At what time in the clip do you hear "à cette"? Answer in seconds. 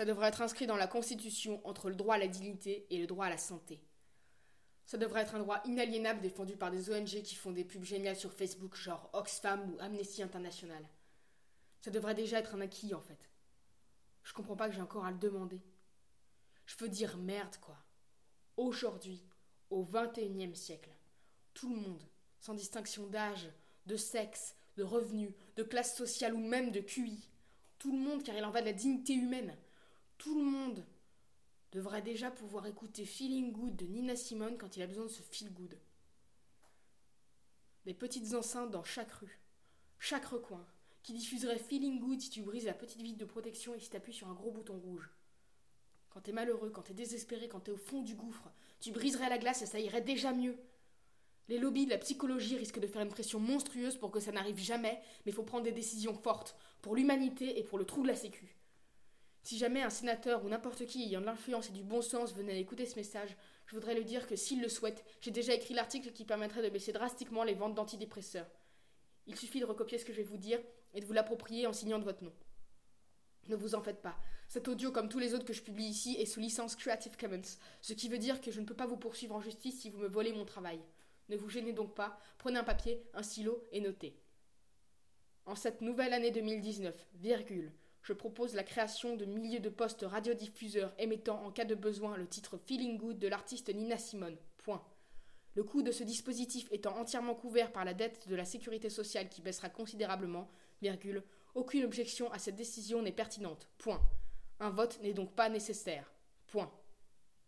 102.32-102.56